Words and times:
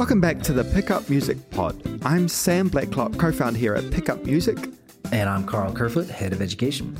Welcome 0.00 0.22
back 0.22 0.40
to 0.44 0.54
the 0.54 0.64
Pickup 0.64 1.10
Music 1.10 1.50
Pod. 1.50 1.78
I'm 2.06 2.26
Sam 2.26 2.70
Blakelock, 2.70 3.18
co 3.18 3.30
founder 3.30 3.58
here 3.58 3.74
at 3.74 3.90
Pickup 3.90 4.24
Music. 4.24 4.56
And 5.12 5.28
I'm 5.28 5.44
Karl 5.44 5.74
Kerfoot, 5.74 6.08
head 6.08 6.32
of 6.32 6.40
education. 6.40 6.96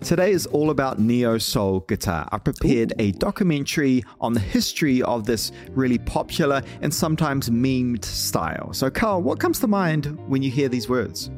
Today 0.00 0.32
is 0.32 0.46
all 0.46 0.70
about 0.70 0.98
neo 0.98 1.38
soul 1.38 1.84
guitar. 1.86 2.28
I 2.32 2.38
prepared 2.38 2.94
a 2.98 3.12
documentary 3.12 4.02
on 4.20 4.32
the 4.32 4.40
history 4.40 5.02
of 5.02 5.24
this 5.24 5.52
really 5.70 5.98
popular 5.98 6.62
and 6.80 6.92
sometimes 6.92 7.48
memed 7.48 8.04
style. 8.04 8.72
So, 8.72 8.90
Karl, 8.90 9.22
what 9.22 9.38
comes 9.38 9.60
to 9.60 9.68
mind 9.68 10.06
when 10.28 10.42
you 10.42 10.50
hear 10.50 10.68
these 10.68 10.88
words? 10.88 11.30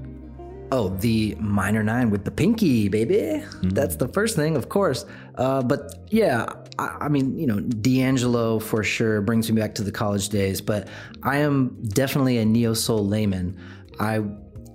Oh, 0.73 0.89
the 0.89 1.37
minor 1.39 1.83
nine 1.83 2.11
with 2.11 2.25
the 2.25 2.31
pinky, 2.31 2.89
baby. 2.89 3.17
Mm-hmm. 3.17 3.71
That's 3.71 3.97
the 3.97 4.09
first 4.09 4.35
thing, 4.35 4.57
of 4.57 4.69
course. 4.69 5.05
Uh, 5.37 5.63
but 5.63 5.95
yeah, 6.09 6.47
I, 6.79 6.97
I, 7.03 7.09
mean, 7.09 7.39
you 7.39 7.47
know, 7.47 7.61
D'Angelo 7.61 8.59
for 8.59 8.83
sure 8.83 9.21
brings 9.21 9.51
me 9.51 9.61
back 9.61 9.75
to 9.77 9.83
the 9.83 9.93
college 9.93 10.31
days, 10.31 10.61
but 10.61 10.89
I 11.23 11.39
am 11.39 11.79
definitely 11.83 12.39
a 12.39 12.45
neo 12.45 12.75
soul 12.75 13.07
layman. 13.07 13.59
I 14.01 14.23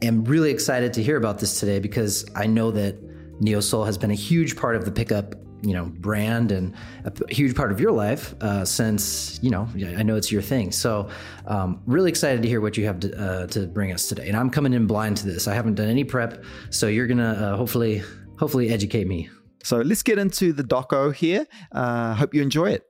am 0.01 0.23
really 0.23 0.51
excited 0.51 0.93
to 0.93 1.03
hear 1.03 1.17
about 1.17 1.39
this 1.39 1.59
today 1.59 1.79
because 1.79 2.25
I 2.35 2.45
know 2.47 2.71
that 2.71 2.95
neo 3.41 3.59
soul 3.59 3.83
has 3.85 3.97
been 3.97 4.11
a 4.11 4.15
huge 4.15 4.55
part 4.55 4.75
of 4.75 4.85
the 4.85 4.91
pickup 4.91 5.35
you 5.61 5.73
know 5.73 5.85
brand 5.85 6.51
and 6.51 6.73
a 7.05 7.33
huge 7.33 7.55
part 7.55 7.71
of 7.71 7.79
your 7.79 7.91
life 7.91 8.33
uh, 8.41 8.65
since 8.65 9.39
you 9.41 9.49
know 9.49 9.67
I 9.97 10.03
know 10.03 10.15
it's 10.15 10.31
your 10.31 10.41
thing. 10.41 10.71
So 10.71 11.09
um, 11.45 11.81
really 11.85 12.09
excited 12.09 12.41
to 12.41 12.47
hear 12.47 12.61
what 12.61 12.77
you 12.77 12.85
have 12.85 12.99
to, 13.01 13.19
uh, 13.19 13.47
to 13.47 13.67
bring 13.67 13.91
us 13.91 14.07
today. 14.07 14.27
And 14.27 14.37
I'm 14.37 14.49
coming 14.49 14.73
in 14.73 14.87
blind 14.87 15.17
to 15.17 15.25
this. 15.25 15.47
I 15.47 15.53
haven't 15.53 15.75
done 15.75 15.89
any 15.89 16.03
prep, 16.03 16.43
so 16.69 16.87
you're 16.87 17.07
gonna 17.07 17.31
uh, 17.31 17.57
hopefully 17.57 18.03
hopefully 18.37 18.69
educate 18.69 19.07
me. 19.07 19.29
So 19.63 19.77
let's 19.77 20.03
get 20.03 20.17
into 20.17 20.53
the 20.53 20.63
doco 20.63 21.13
here. 21.13 21.45
Uh, 21.71 22.13
hope 22.15 22.33
you 22.33 22.41
enjoy 22.41 22.71
it. 22.71 22.85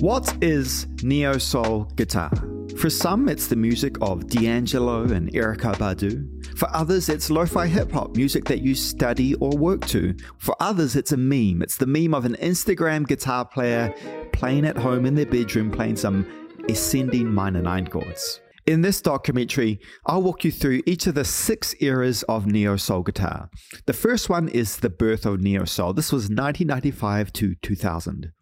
What 0.00 0.34
is 0.42 0.86
neo 1.02 1.38
soul 1.38 1.84
guitar? 1.94 2.51
For 2.82 2.90
some, 2.90 3.28
it's 3.28 3.46
the 3.46 3.54
music 3.54 3.96
of 4.00 4.26
D'Angelo 4.26 5.04
and 5.04 5.32
Erykah 5.32 5.76
Badu. 5.76 6.58
For 6.58 6.68
others, 6.74 7.08
it's 7.08 7.30
lo 7.30 7.46
fi 7.46 7.68
hip 7.68 7.92
hop, 7.92 8.16
music 8.16 8.44
that 8.46 8.60
you 8.60 8.74
study 8.74 9.36
or 9.36 9.50
work 9.50 9.86
to. 9.86 10.16
For 10.38 10.56
others, 10.58 10.96
it's 10.96 11.12
a 11.12 11.16
meme. 11.16 11.62
It's 11.62 11.76
the 11.76 11.86
meme 11.86 12.12
of 12.12 12.24
an 12.24 12.34
Instagram 12.42 13.06
guitar 13.06 13.44
player 13.44 13.94
playing 14.32 14.66
at 14.66 14.76
home 14.76 15.06
in 15.06 15.14
their 15.14 15.26
bedroom, 15.26 15.70
playing 15.70 15.94
some 15.94 16.26
ascending 16.68 17.32
minor 17.32 17.62
nine 17.62 17.86
chords. 17.86 18.40
In 18.66 18.80
this 18.80 19.00
documentary, 19.00 19.78
I'll 20.06 20.22
walk 20.22 20.42
you 20.42 20.50
through 20.50 20.82
each 20.84 21.06
of 21.06 21.14
the 21.14 21.24
six 21.24 21.76
eras 21.78 22.24
of 22.24 22.46
neo 22.46 22.74
soul 22.74 23.04
guitar. 23.04 23.48
The 23.86 23.92
first 23.92 24.28
one 24.28 24.48
is 24.48 24.78
the 24.78 24.90
birth 24.90 25.24
of 25.24 25.40
neo 25.40 25.66
soul. 25.66 25.92
This 25.92 26.10
was 26.10 26.22
1995 26.24 27.32
to 27.34 27.54
2000. 27.54 28.32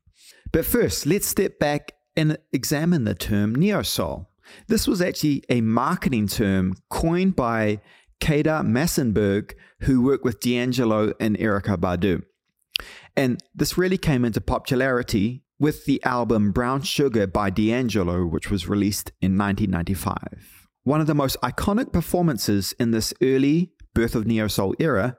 But 0.51 0.65
first, 0.65 1.05
let's 1.05 1.27
step 1.27 1.59
back 1.59 1.93
and 2.17 2.39
examine 2.55 3.05
the 3.05 3.15
term 3.15 3.55
neo 3.55 3.83
soul. 3.83 4.30
This 4.69 4.87
was 4.87 5.01
actually 5.01 5.43
a 5.49 5.61
marketing 5.61 6.29
term 6.29 6.75
coined 6.89 7.37
by 7.37 7.81
Kedar 8.21 8.63
Massenburg, 8.63 9.55
who 9.81 10.03
worked 10.03 10.25
with 10.25 10.41
D'Angelo 10.41 11.13
and 11.19 11.37
Erykah 11.39 11.77
Badu. 11.79 12.23
And 13.17 13.41
this 13.55 13.77
really 13.77 13.99
came 13.99 14.25
into 14.25 14.41
popularity 14.41 15.43
with 15.59 15.85
the 15.85 16.03
album 16.05 16.53
Brown 16.53 16.83
Sugar 16.83 17.27
by 17.27 17.51
D'Angelo, 17.51 18.25
which 18.25 18.51
was 18.51 18.69
released 18.69 19.11
in 19.21 19.37
1995. 19.37 20.69
One 20.85 21.01
of 21.01 21.07
the 21.07 21.15
most 21.15 21.37
iconic 21.43 21.93
performances 21.93 22.73
in 22.79 22.91
this 22.91 23.13
early 23.21 23.73
birth 24.01 24.15
of 24.15 24.27
neo 24.27 24.49
soul 24.49 24.75
era 24.79 25.15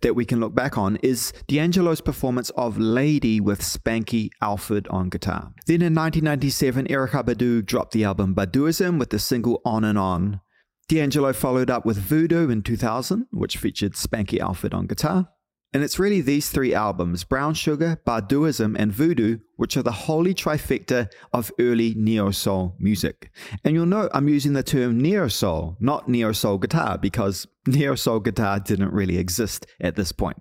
that 0.00 0.14
we 0.14 0.24
can 0.24 0.40
look 0.40 0.54
back 0.54 0.78
on 0.78 0.96
is 1.02 1.34
D'Angelo's 1.48 2.00
performance 2.00 2.48
of 2.56 2.78
Lady 2.78 3.42
with 3.42 3.60
Spanky 3.60 4.30
Alford 4.40 4.88
on 4.88 5.10
guitar. 5.10 5.52
Then 5.66 5.82
in 5.82 5.94
1997, 5.94 6.86
Erykah 6.86 7.24
Badu 7.26 7.62
dropped 7.62 7.92
the 7.92 8.04
album 8.04 8.34
Baduizm 8.34 8.98
with 8.98 9.10
the 9.10 9.18
single 9.18 9.60
On 9.66 9.84
and 9.84 9.98
On. 9.98 10.40
D'Angelo 10.88 11.34
followed 11.34 11.68
up 11.68 11.84
with 11.84 11.98
Voodoo 11.98 12.48
in 12.48 12.62
2000, 12.62 13.26
which 13.32 13.58
featured 13.58 13.92
Spanky 13.92 14.40
Alford 14.40 14.72
on 14.72 14.86
guitar. 14.86 15.28
And 15.74 15.82
it's 15.82 15.98
really 15.98 16.20
these 16.20 16.50
three 16.50 16.74
albums, 16.74 17.24
Brown 17.24 17.54
Sugar, 17.54 17.98
Baduizm, 18.06 18.76
and 18.78 18.92
Voodoo, 18.92 19.38
which 19.56 19.76
are 19.76 19.82
the 19.82 19.90
holy 19.92 20.34
trifecta 20.34 21.10
of 21.32 21.50
early 21.58 21.94
neo 21.94 22.30
soul 22.30 22.76
music. 22.78 23.30
And 23.64 23.74
you'll 23.74 23.86
note 23.86 24.10
I'm 24.12 24.28
using 24.28 24.52
the 24.52 24.62
term 24.62 25.00
neo 25.00 25.28
soul, 25.28 25.76
not 25.80 26.08
neo 26.08 26.32
soul 26.32 26.58
guitar, 26.58 26.98
because 26.98 27.46
neo 27.66 27.94
soul 27.94 28.20
guitar 28.20 28.60
didn't 28.60 28.92
really 28.92 29.16
exist 29.16 29.66
at 29.80 29.96
this 29.96 30.12
point. 30.12 30.40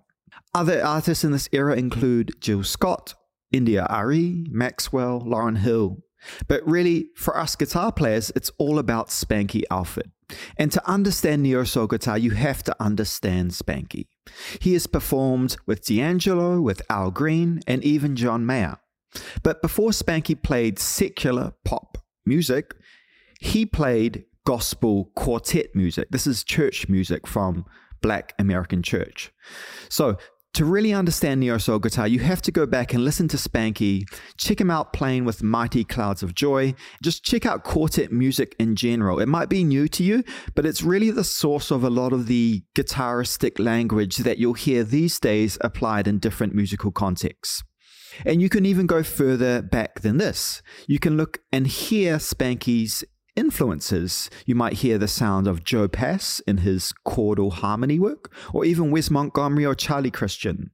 Other 0.54 0.84
artists 0.84 1.24
in 1.24 1.32
this 1.32 1.48
era 1.54 1.78
include 1.78 2.34
Jill 2.42 2.64
Scott, 2.64 3.14
India.Arie, 3.54 4.46
Maxwell, 4.50 5.22
Lauryn 5.22 5.58
Hill. 5.58 5.98
But 6.48 6.66
really, 6.68 7.10
for 7.16 7.38
us 7.38 7.56
guitar 7.56 7.92
players, 7.92 8.32
it's 8.36 8.52
all 8.58 8.80
about 8.80 9.08
Spanky 9.08 9.64
Alford. 9.72 10.12
And 10.58 10.72
to 10.72 10.90
understand 10.90 11.44
neo 11.44 11.64
soul 11.64 11.88
guitar, 11.88 12.18
you 12.18 12.32
have 12.32 12.64
to 12.64 12.76
understand 12.80 13.52
Spanky. 13.52 14.06
He 14.60 14.74
has 14.74 14.88
performed 14.88 15.58
with 15.66 15.86
D'Angelo, 15.86 16.62
with 16.62 16.82
Al 16.90 17.12
Green, 17.12 17.62
and 17.68 17.84
even 17.84 18.16
John 18.16 18.46
Mayer. 18.46 18.78
But 19.44 19.62
before 19.62 19.90
Spanky 19.90 20.42
played 20.42 20.80
secular 20.80 21.54
pop 21.66 21.98
music, 22.26 22.76
he 23.40 23.66
played 23.66 24.26
gospel 24.46 25.12
quartet 25.16 25.76
music. 25.76 26.08
This 26.12 26.26
is 26.26 26.44
church 26.44 26.88
music 26.88 27.28
from 27.28 27.66
Black 28.02 28.34
American 28.40 28.82
Church. 28.82 29.32
So 29.90 30.18
to 30.54 30.66
really 30.66 30.94
understand 30.94 31.40
neo 31.40 31.58
soul 31.58 31.80
guitar, 31.80 32.08
you 32.08 32.20
have 32.20 32.42
to 32.42 32.52
go 32.52 32.66
back 32.66 32.94
and 32.94 33.06
listen 33.06 33.28
to 33.30 33.38
Spanky, 33.38 34.04
check 34.38 34.60
him 34.60 34.70
out 34.70 34.92
playing 34.92 35.24
with 35.24 35.44
Mighty 35.44 35.84
Clouds 35.84 36.24
of 36.24 36.36
Joy. 36.36 36.74
Just 37.02 37.24
check 37.24 37.46
out 37.46 37.64
quartet 37.64 38.12
music 38.12 38.56
in 38.60 38.76
general. 38.76 39.20
It 39.20 39.28
might 39.28 39.50
be 39.50 39.64
new 39.64 39.88
to 39.90 40.04
you, 40.04 40.24
but 40.56 40.66
it's 40.66 40.84
really 40.84 41.10
the 41.10 41.24
source 41.24 41.72
of 41.72 41.84
a 41.84 41.90
lot 41.90 42.12
of 42.12 42.28
the 42.28 42.64
guitaristic 42.76 43.60
language 43.60 44.18
that 44.18 44.40
you'll 44.40 44.54
hear 44.54 44.84
these 44.84 45.20
days 45.20 45.58
applied 45.62 46.08
in 46.08 46.20
different 46.20 46.54
musical 46.54 46.92
contexts. 46.92 47.64
And 48.26 48.42
you 48.42 48.50
can 48.50 48.66
even 48.66 48.88
go 48.88 49.04
further 49.04 49.62
back 49.62 50.02
than 50.02 50.18
this. 50.18 50.62
You 50.88 51.00
can 51.00 51.16
look 51.16 51.40
and 51.52 51.66
hear 51.66 52.18
Spanky's 52.18 53.04
influences. 53.36 54.30
You 54.46 54.56
might 54.56 54.74
hear 54.74 54.98
the 54.98 55.08
sound 55.08 55.48
of 55.48 55.64
Joe 55.64 55.88
Pass 55.88 56.40
in 56.42 56.58
his 56.58 56.94
chordal 57.06 57.52
harmony 57.52 58.00
work, 58.00 58.34
or 58.54 58.66
even 58.66 58.92
Wes 58.92 59.10
Montgomery 59.10 59.66
or 59.66 59.76
Charlie 59.76 60.12
Christian. 60.12 60.72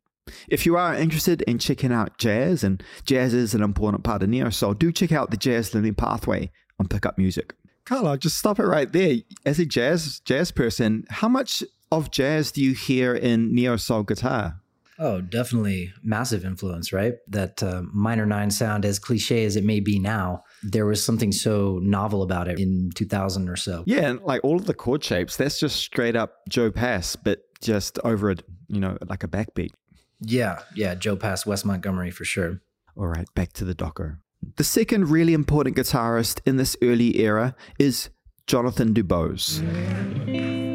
If 0.50 0.66
you 0.66 0.76
are 0.76 0.96
interested 0.96 1.42
in 1.44 1.60
checking 1.60 1.94
out 1.94 2.18
jazz, 2.18 2.64
and 2.64 2.84
jazz 3.06 3.34
is 3.34 3.54
an 3.54 3.62
important 3.62 4.04
part 4.04 4.24
of 4.24 4.30
neo 4.30 4.50
soul, 4.50 4.74
do 4.74 4.92
check 4.92 5.12
out 5.12 5.32
the 5.32 5.38
Jazz 5.38 5.74
Learning 5.74 5.96
Pathway 5.96 6.52
on 6.80 6.88
Pickup 6.88 7.18
Music. 7.18 7.54
Carla, 7.86 8.18
just 8.18 8.38
stop 8.38 8.60
it 8.60 8.66
right 8.66 8.92
there. 8.92 9.16
As 9.46 9.60
a 9.60 9.66
jazz 9.66 10.20
jazz 10.26 10.52
person, 10.52 11.06
how 11.10 11.30
much 11.30 11.64
of 11.92 12.12
jazz 12.12 12.52
do 12.52 12.62
you 12.62 12.74
hear 12.74 13.16
in 13.16 13.56
neo 13.56 13.78
soul 13.78 14.04
guitar? 14.04 14.60
Oh, 15.00 15.22
definitely 15.22 15.94
massive 16.04 16.44
influence, 16.44 16.92
right? 16.92 17.16
That 17.28 17.62
uh, 17.62 17.84
minor 17.94 18.26
nine 18.26 18.50
sound, 18.50 18.84
as 18.86 18.98
cliche 18.98 19.46
as 19.46 19.56
it 19.56 19.64
may 19.64 19.80
be 19.80 20.00
now, 20.00 20.44
there 20.64 20.86
was 20.86 21.04
something 21.04 21.32
so 21.32 21.80
novel 21.82 22.24
about 22.24 22.48
it 22.48 22.60
in 22.60 22.90
2000 22.96 23.48
or 23.48 23.56
so. 23.56 23.84
Yeah, 23.86 24.10
and 24.10 24.22
like 24.22 24.44
all 24.44 24.56
of 24.56 24.66
the 24.66 24.74
chord 24.74 25.04
shapes, 25.04 25.36
that's 25.36 25.60
just 25.60 25.76
straight 25.76 26.16
up 26.16 26.40
Joe 26.50 26.72
Pass, 26.72 27.16
but 27.16 27.42
just 27.62 28.00
over 28.04 28.32
it, 28.32 28.44
you 28.68 28.80
know, 28.80 28.98
like 29.08 29.24
a 29.24 29.28
backbeat. 29.28 29.72
Yeah, 30.20 30.62
yeah, 30.76 30.96
Joe 30.96 31.16
Pass, 31.16 31.46
Wes 31.46 31.64
Montgomery 31.64 32.12
for 32.12 32.26
sure. 32.26 32.62
All 32.96 33.08
right, 33.08 33.32
back 33.36 33.54
to 33.54 33.66
the 33.66 33.76
Docker. 33.76 34.20
The 34.56 34.64
second 34.64 35.10
really 35.10 35.34
important 35.34 35.76
guitarist 35.76 36.42
in 36.46 36.58
this 36.58 36.76
early 36.82 37.20
era 37.20 37.56
is 37.78 38.10
Jonathan 38.48 38.94
Dubose 38.94 40.66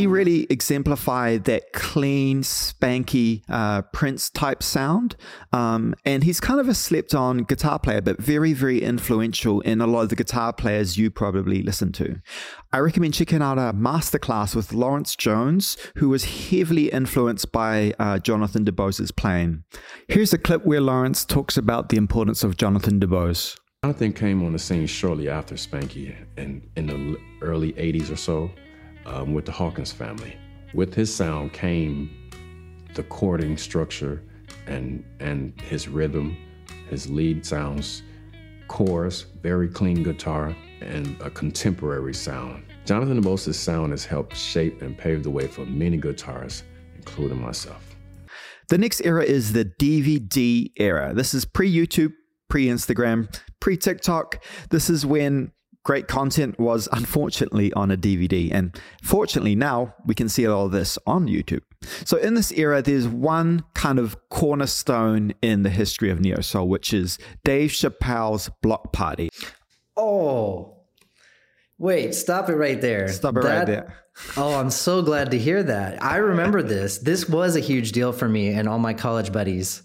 he 0.00 0.06
really 0.06 0.46
exemplified 0.48 1.44
that 1.44 1.74
clean, 1.74 2.40
spanky 2.40 3.42
uh, 3.50 3.82
Prince 3.82 4.30
type 4.30 4.62
sound. 4.62 5.14
Um, 5.52 5.94
and 6.06 6.24
he's 6.24 6.40
kind 6.40 6.58
of 6.58 6.68
a 6.70 6.74
slept 6.74 7.14
on 7.14 7.42
guitar 7.42 7.78
player, 7.78 8.00
but 8.00 8.18
very, 8.18 8.54
very 8.54 8.80
influential 8.80 9.60
in 9.60 9.82
a 9.82 9.86
lot 9.86 10.00
of 10.00 10.08
the 10.08 10.16
guitar 10.16 10.54
players 10.54 10.96
you 10.96 11.10
probably 11.10 11.62
listen 11.62 11.92
to. 11.92 12.16
I 12.72 12.78
recommend 12.78 13.12
checking 13.12 13.42
out 13.42 13.58
a 13.58 13.74
masterclass 13.74 14.56
with 14.56 14.72
Lawrence 14.72 15.14
Jones, 15.16 15.76
who 15.96 16.08
was 16.08 16.48
heavily 16.48 16.88
influenced 16.88 17.52
by 17.52 17.92
uh, 17.98 18.20
Jonathan 18.20 18.64
DuBose's 18.64 19.10
playing. 19.10 19.64
Here's 20.08 20.32
a 20.32 20.38
clip 20.38 20.64
where 20.64 20.80
Lawrence 20.80 21.26
talks 21.26 21.58
about 21.58 21.90
the 21.90 21.98
importance 21.98 22.42
of 22.42 22.56
Jonathan 22.56 23.00
DuBose. 23.00 23.54
Jonathan 23.84 24.14
came 24.14 24.42
on 24.46 24.54
the 24.54 24.58
scene 24.58 24.86
shortly 24.86 25.28
after 25.28 25.56
Spanky 25.56 26.16
in, 26.38 26.66
in 26.76 26.86
the 26.86 27.18
early 27.42 27.74
80s 27.74 28.10
or 28.10 28.16
so 28.16 28.50
um, 29.06 29.34
with 29.34 29.46
the 29.46 29.52
Hawkins 29.52 29.92
family. 29.92 30.36
With 30.74 30.94
his 30.94 31.14
sound 31.14 31.52
came 31.52 32.10
the 32.94 33.02
chording 33.04 33.56
structure 33.56 34.22
and, 34.66 35.04
and 35.20 35.58
his 35.60 35.88
rhythm, 35.88 36.36
his 36.88 37.08
lead 37.08 37.44
sounds, 37.44 38.02
chorus, 38.68 39.26
very 39.42 39.68
clean 39.68 40.02
guitar, 40.02 40.54
and 40.80 41.20
a 41.20 41.30
contemporary 41.30 42.14
sound. 42.14 42.64
Jonathan 42.84 43.20
DuBose's 43.20 43.58
sound 43.58 43.92
has 43.92 44.04
helped 44.04 44.36
shape 44.36 44.82
and 44.82 44.96
pave 44.96 45.22
the 45.22 45.30
way 45.30 45.46
for 45.46 45.64
many 45.66 45.98
guitarists, 45.98 46.62
including 46.96 47.40
myself. 47.40 47.96
The 48.68 48.78
next 48.78 49.00
era 49.04 49.24
is 49.24 49.52
the 49.52 49.64
DVD 49.64 50.70
era. 50.76 51.12
This 51.12 51.34
is 51.34 51.44
pre 51.44 51.72
YouTube, 51.72 52.12
pre 52.48 52.66
Instagram, 52.66 53.28
pre 53.58 53.76
TikTok. 53.76 54.42
This 54.70 54.88
is 54.88 55.04
when 55.04 55.52
great 55.82 56.08
content 56.08 56.58
was 56.58 56.88
unfortunately 56.92 57.72
on 57.72 57.90
a 57.90 57.96
DVD. 57.96 58.52
And 58.52 58.78
fortunately, 59.02 59.54
now 59.54 59.94
we 60.06 60.14
can 60.14 60.28
see 60.28 60.46
all 60.46 60.66
of 60.66 60.72
this 60.72 60.98
on 61.06 61.26
YouTube. 61.26 61.62
So, 62.04 62.18
in 62.18 62.34
this 62.34 62.52
era, 62.52 62.82
there's 62.82 63.08
one 63.08 63.64
kind 63.74 63.98
of 63.98 64.16
cornerstone 64.28 65.32
in 65.40 65.62
the 65.62 65.70
history 65.70 66.10
of 66.10 66.20
Neo 66.20 66.40
Soul, 66.42 66.68
which 66.68 66.92
is 66.92 67.18
Dave 67.44 67.70
Chappelle's 67.70 68.50
Block 68.62 68.92
Party. 68.92 69.30
Oh, 69.96 70.76
wait, 71.78 72.14
stop 72.14 72.48
it 72.48 72.54
right 72.56 72.80
there. 72.80 73.08
Stop 73.08 73.36
it 73.38 73.42
That- 73.42 73.58
right 73.58 73.66
there. 73.66 73.96
Oh, 74.36 74.54
I'm 74.58 74.70
so 74.70 75.00
glad 75.00 75.30
to 75.30 75.38
hear 75.38 75.62
that. 75.62 76.02
I 76.02 76.16
remember 76.16 76.62
this. 76.62 76.98
This 76.98 77.26
was 77.28 77.56
a 77.56 77.60
huge 77.60 77.92
deal 77.92 78.12
for 78.12 78.28
me 78.28 78.48
and 78.48 78.68
all 78.68 78.78
my 78.78 78.92
college 78.92 79.32
buddies. 79.32 79.82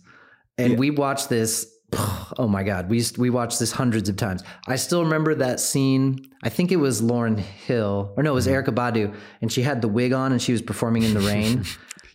And 0.58 0.78
we 0.78 0.90
watched 0.92 1.30
this. 1.30 1.72
Oh 2.38 2.48
my 2.48 2.64
God. 2.64 2.90
We, 2.90 2.98
used- 2.98 3.18
we 3.18 3.30
watched 3.30 3.60
this 3.60 3.72
hundreds 3.72 4.10
of 4.10 4.18
times. 4.18 4.44
I 4.68 4.76
still 4.76 5.04
remember 5.04 5.36
that 5.36 5.60
scene. 5.60 6.28
I 6.44 6.50
think 6.50 6.72
it 6.72 6.78
was 6.78 7.02
Lauryn 7.02 7.38
Hill, 7.38 8.14
or 8.18 8.24
no, 8.24 8.32
it 8.32 8.34
was 8.34 8.48
mm-hmm. 8.48 8.70
Erykah 8.70 8.76
Badu, 8.76 9.16
and 9.42 9.52
she 9.52 9.62
had 9.62 9.82
the 9.82 9.88
wig 9.88 10.12
on 10.12 10.32
and 10.32 10.42
she 10.42 10.52
was 10.52 10.62
performing 10.62 11.04
in 11.04 11.14
the 11.14 11.20
rain. 11.32 11.64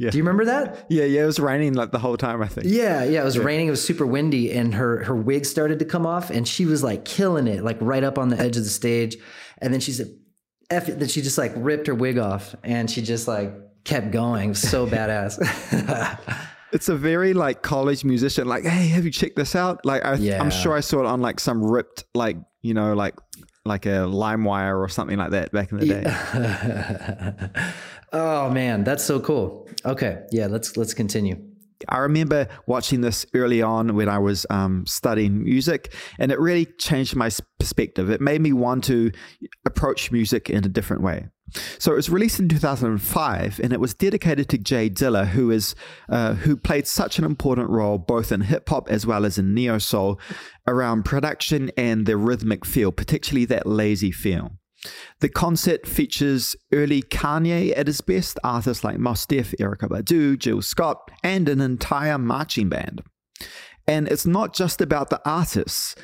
Yeah. 0.00 0.08
Do 0.08 0.17
you 0.17 0.25
remember 0.25 0.46
that? 0.46 0.87
Yeah, 0.88 1.05
yeah, 1.05 1.25
it 1.25 1.26
was 1.26 1.38
raining 1.38 1.75
like 1.75 1.90
the 1.90 1.99
whole 1.99 2.17
time, 2.17 2.43
I 2.43 2.49
think. 2.49 2.67
Yeah, 2.69 3.05
yeah. 3.05 3.20
It 3.20 3.25
was 3.25 3.38
raining. 3.38 3.69
It 3.69 3.70
was 3.70 3.84
super 3.84 4.06
windy, 4.06 4.50
and 4.50 4.75
her 4.75 5.05
her 5.05 5.14
wig 5.14 5.44
started 5.44 5.78
to 5.81 5.84
come 5.84 6.06
off, 6.06 6.31
and 6.31 6.49
she 6.49 6.64
was 6.64 6.82
like 6.82 7.05
killing 7.05 7.46
it, 7.46 7.62
like 7.62 7.76
right 7.82 8.02
up 8.02 8.16
on 8.16 8.31
the 8.31 8.38
edge 8.38 8.56
of 8.56 8.64
the 8.64 8.70
stage. 8.70 9.19
And 9.58 9.75
then 9.75 9.81
she 9.81 9.93
said, 9.93 10.08
"F 10.70 10.88
it." 10.88 10.99
Then 10.99 11.08
she 11.08 11.20
just 11.20 11.37
like 11.37 11.52
ripped 11.55 11.87
her 11.87 11.94
wig 11.94 12.16
off, 12.16 12.55
and 12.64 12.90
she 12.90 13.02
just 13.02 13.28
like 13.28 13.52
kept 13.84 14.11
going. 14.11 14.55
So 14.55 14.87
badass. 14.88 15.37
It's 16.72 16.88
a 16.88 16.96
very 16.96 17.34
like 17.34 17.62
college 17.62 18.05
musician, 18.05 18.46
like, 18.46 18.64
hey, 18.64 18.88
have 18.88 19.05
you 19.05 19.11
checked 19.11 19.37
this 19.37 19.55
out? 19.56 19.84
Like, 19.84 20.05
I, 20.05 20.14
Yeah. 20.14 20.40
I'm 20.40 20.50
sure 20.50 20.75
I 20.75 20.81
saw 20.81 21.00
it 21.00 21.06
on 21.06 21.20
like 21.20 21.40
some 21.40 21.62
ripped, 21.64 22.05
like, 22.14 22.37
you 22.62 22.75
know, 22.75 22.94
like, 22.94 23.14
like 23.64 23.87
a 23.87 24.06
LimeWire 24.06 24.78
or 24.78 24.88
something 24.88 25.19
like 25.19 25.31
that 25.31 25.52
back 25.52 25.70
in 25.72 25.78
the 25.78 25.87
day. 25.87 27.62
oh 28.12 28.50
man, 28.50 28.84
that's 28.84 29.05
so 29.05 29.20
cool. 29.20 29.69
Okay, 29.84 30.25
yeah. 30.31 30.46
Let's 30.46 30.76
let's 30.76 30.94
continue. 30.94 31.50
I 31.88 31.98
remember 31.98 32.48
watching 32.66 33.00
this 33.00 33.26
early 33.34 33.62
on 33.62 33.94
when 33.94 34.08
I 34.08 34.18
was 34.18 34.46
um, 34.50 34.84
studying 34.86 35.42
music, 35.42 35.94
and 36.18 36.30
it 36.32 36.38
really 36.38 36.66
changed 36.66 37.16
my 37.16 37.30
perspective. 37.58 38.10
It 38.10 38.20
made 38.20 38.40
me 38.40 38.52
want 38.52 38.84
to 38.84 39.12
approach 39.64 40.12
music 40.12 40.50
in 40.50 40.64
a 40.64 40.68
different 40.68 41.02
way. 41.02 41.28
So 41.78 41.92
it 41.92 41.96
was 41.96 42.10
released 42.10 42.38
in 42.38 42.48
2005, 42.48 43.60
and 43.62 43.72
it 43.72 43.80
was 43.80 43.94
dedicated 43.94 44.48
to 44.50 44.58
Jay 44.58 44.88
Dilla, 44.88 45.26
who 45.26 45.50
is 45.50 45.74
uh, 46.08 46.34
who 46.34 46.56
played 46.56 46.86
such 46.86 47.18
an 47.18 47.24
important 47.24 47.70
role 47.70 47.98
both 47.98 48.30
in 48.30 48.42
hip 48.42 48.68
hop 48.68 48.88
as 48.88 49.06
well 49.06 49.24
as 49.24 49.38
in 49.38 49.54
neo 49.54 49.78
soul 49.78 50.20
around 50.66 51.04
production 51.04 51.70
and 51.76 52.06
the 52.06 52.16
rhythmic 52.16 52.64
feel, 52.64 52.92
particularly 52.92 53.44
that 53.46 53.66
lazy 53.66 54.12
feel. 54.12 54.52
The 55.20 55.28
concert 55.28 55.86
features 55.86 56.56
early 56.72 57.02
Kanye 57.02 57.76
at 57.76 57.86
his 57.86 58.00
best, 58.00 58.38
artists 58.42 58.84
like 58.84 58.98
Mos 58.98 59.26
Def, 59.26 59.52
Erykah 59.60 59.88
Badu, 59.88 60.38
Jill 60.38 60.62
Scott, 60.62 61.10
and 61.22 61.48
an 61.48 61.60
entire 61.60 62.18
marching 62.18 62.68
band. 62.68 63.02
And 63.86 64.08
it's 64.08 64.26
not 64.26 64.54
just 64.54 64.80
about 64.80 65.10
the 65.10 65.20
artists. 65.28 65.94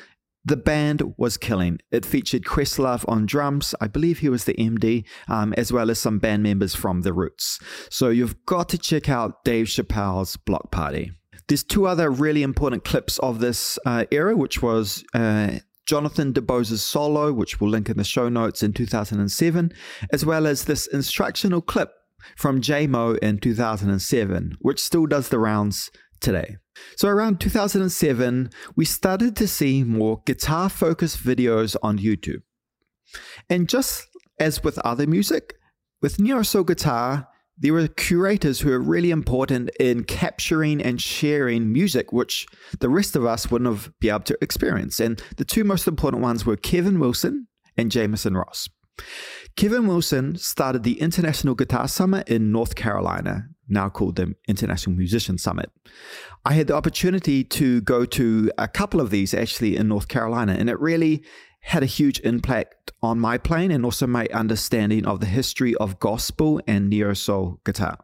The 0.45 0.57
band 0.57 1.15
was 1.17 1.35
killing. 1.35 1.79
It 1.91 2.05
featured 2.05 2.43
Questlove 2.43 3.03
on 3.07 3.25
drums. 3.25 3.75
I 3.81 3.87
believe 3.87 4.19
he 4.19 4.29
was 4.29 4.45
the 4.45 4.53
MD, 4.53 5.05
um, 5.27 5.53
as 5.57 5.73
well 5.73 5.91
as 5.91 5.99
some 5.99 6.19
band 6.19 6.43
members 6.43 6.73
from 6.73 7.01
The 7.01 7.11
Roots. 7.11 7.59
So 7.89 8.09
you've 8.09 8.45
got 8.45 8.69
to 8.69 8.77
check 8.77 9.09
out 9.09 9.43
Dave 9.43 9.65
Chappelle's 9.65 10.37
Block 10.37 10.71
Party. 10.71 11.11
There's 11.47 11.63
two 11.63 11.87
other 11.87 12.09
really 12.09 12.43
important 12.43 12.83
clips 12.83 13.19
of 13.19 13.39
this 13.39 13.79
uh, 13.85 14.05
era, 14.11 14.35
which 14.35 14.61
was 14.61 15.03
uh, 15.13 15.59
Jonathan 15.87 16.33
DuBose's 16.33 16.83
solo, 16.83 17.31
which 17.31 17.59
we'll 17.59 17.69
link 17.69 17.89
in 17.89 17.97
the 17.97 18.03
show 18.03 18.29
notes 18.29 18.61
in 18.61 18.73
2007, 18.73 19.71
as 20.11 20.25
well 20.25 20.45
as 20.45 20.65
this 20.65 20.85
instructional 20.87 21.61
clip 21.61 21.91
from 22.35 22.61
JMO 22.61 23.17
in 23.19 23.39
2007, 23.39 24.57
which 24.59 24.81
still 24.81 25.05
does 25.05 25.29
the 25.29 25.39
rounds 25.39 25.89
today. 26.19 26.57
So 26.95 27.07
around 27.07 27.39
2007, 27.39 28.49
we 28.75 28.85
started 28.85 29.35
to 29.37 29.47
see 29.47 29.83
more 29.83 30.21
guitar 30.25 30.69
focused 30.69 31.23
videos 31.23 31.75
on 31.81 31.99
YouTube. 31.99 32.41
And 33.49 33.69
just 33.69 34.07
as 34.39 34.63
with 34.63 34.77
other 34.79 35.07
music, 35.07 35.55
with 36.01 36.19
Neo 36.19 36.41
Soul 36.41 36.65
Guitar, 36.65 37.27
there 37.57 37.73
were 37.73 37.87
curators 37.87 38.59
who 38.59 38.71
are 38.71 38.79
really 38.79 39.11
important 39.11 39.69
in 39.79 40.03
capturing 40.03 40.81
and 40.81 41.01
sharing 41.01 41.71
music, 41.73 42.13
which 42.13 42.45
the 42.79 42.89
rest 42.89 43.15
of 43.15 43.25
us 43.25 43.49
wouldn't 43.49 43.69
have 43.69 43.91
been 43.99 44.11
able 44.11 44.19
to 44.21 44.37
experience. 44.41 44.99
And 44.99 45.21
the 45.37 45.45
two 45.45 45.63
most 45.63 45.87
important 45.87 46.21
ones 46.21 46.45
were 46.45 46.55
Kevin 46.55 46.99
Wilson 46.99 47.47
and 47.75 47.91
Jameson 47.91 48.35
Ross. 48.35 48.69
Kevin 49.55 49.87
Wilson 49.87 50.37
started 50.37 50.83
the 50.83 51.01
International 51.01 51.55
Guitar 51.55 51.87
Summit 51.87 52.27
in 52.27 52.51
North 52.51 52.75
Carolina, 52.75 53.47
now 53.67 53.89
called 53.89 54.15
the 54.15 54.35
International 54.47 54.95
Musician 54.95 55.37
Summit. 55.37 55.71
I 56.45 56.53
had 56.53 56.67
the 56.67 56.75
opportunity 56.75 57.43
to 57.43 57.81
go 57.81 58.05
to 58.05 58.51
a 58.57 58.67
couple 58.67 59.01
of 59.01 59.09
these 59.09 59.33
actually 59.33 59.75
in 59.75 59.87
North 59.87 60.07
Carolina, 60.07 60.55
and 60.57 60.69
it 60.69 60.79
really 60.79 61.23
had 61.67 61.83
a 61.83 61.85
huge 61.85 62.21
impact 62.21 62.93
on 63.01 63.19
my 63.19 63.37
playing 63.37 63.73
and 63.73 63.83
also 63.83 64.07
my 64.07 64.25
understanding 64.33 65.05
of 65.05 65.19
the 65.19 65.25
history 65.25 65.75
of 65.75 65.99
gospel 65.99 66.61
and 66.65 66.89
neo 66.89 67.13
soul 67.13 67.59
guitar. 67.65 67.97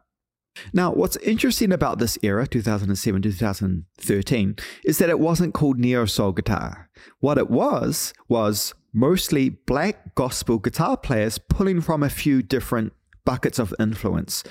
Now, 0.74 0.92
what's 0.92 1.16
interesting 1.16 1.72
about 1.72 1.98
this 1.98 2.18
era, 2.22 2.46
2007 2.46 3.22
2013, 3.22 4.56
is 4.84 4.98
that 4.98 5.08
it 5.08 5.18
wasn't 5.18 5.54
called 5.54 5.78
neo 5.78 6.04
soul 6.04 6.32
guitar. 6.32 6.90
What 7.20 7.38
it 7.38 7.48
was, 7.48 8.12
was 8.28 8.74
mostly 8.92 9.48
black 9.48 10.14
gospel 10.14 10.58
guitar 10.58 10.98
players 10.98 11.38
pulling 11.38 11.80
from 11.80 12.02
a 12.02 12.10
few 12.10 12.42
different 12.42 12.92
buckets 13.24 13.58
of 13.58 13.74
influence. 13.80 14.44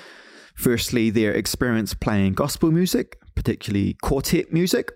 Firstly, 0.56 1.10
their 1.10 1.32
experience 1.32 1.94
playing 1.94 2.32
gospel 2.32 2.72
music, 2.72 3.20
particularly 3.36 3.96
quartet 4.02 4.52
music, 4.52 4.90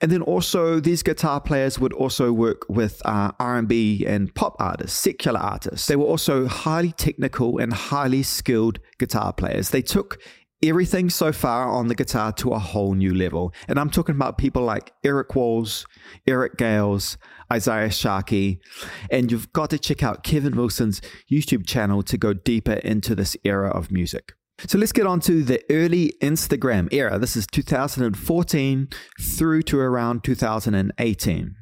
and 0.00 0.10
then 0.10 0.22
also 0.22 0.80
these 0.80 1.02
guitar 1.02 1.40
players 1.40 1.78
would 1.78 1.92
also 1.92 2.32
work 2.32 2.62
with 2.68 3.02
uh, 3.04 3.32
R&B 3.38 4.04
and 4.06 4.34
pop 4.34 4.56
artists, 4.58 4.98
secular 4.98 5.40
artists. 5.40 5.86
They 5.86 5.96
were 5.96 6.06
also 6.06 6.46
highly 6.46 6.92
technical 6.92 7.58
and 7.58 7.72
highly 7.72 8.22
skilled 8.22 8.78
guitar 8.98 9.32
players. 9.32 9.70
They 9.70 9.82
took 9.82 10.18
everything 10.62 11.08
so 11.08 11.32
far 11.32 11.68
on 11.68 11.88
the 11.88 11.94
guitar 11.94 12.32
to 12.32 12.50
a 12.50 12.58
whole 12.58 12.94
new 12.94 13.14
level. 13.14 13.52
And 13.68 13.78
I'm 13.78 13.90
talking 13.90 14.14
about 14.14 14.38
people 14.38 14.62
like 14.62 14.92
Eric 15.04 15.34
Walls, 15.34 15.86
Eric 16.26 16.56
Gales, 16.56 17.16
Isaiah 17.52 17.90
Sharkey. 17.90 18.60
And 19.10 19.30
you've 19.30 19.52
got 19.52 19.70
to 19.70 19.78
check 19.78 20.02
out 20.02 20.24
Kevin 20.24 20.56
Wilson's 20.56 21.00
YouTube 21.30 21.66
channel 21.66 22.02
to 22.04 22.16
go 22.16 22.32
deeper 22.32 22.74
into 22.74 23.14
this 23.14 23.36
era 23.44 23.70
of 23.70 23.90
music. 23.90 24.32
So 24.66 24.76
let's 24.76 24.92
get 24.92 25.06
on 25.06 25.20
to 25.20 25.44
the 25.44 25.62
early 25.70 26.14
Instagram 26.20 26.88
era. 26.92 27.18
This 27.18 27.36
is 27.36 27.46
2014 27.46 28.88
through 29.20 29.62
to 29.62 29.78
around 29.78 30.24
2018. 30.24 31.54